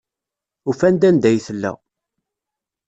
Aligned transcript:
Ufan-d 0.69 1.01
anda 1.09 1.27
ay 1.29 1.37
tella. 1.45 1.71